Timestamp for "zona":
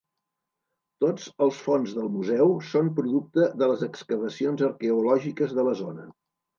5.89-6.13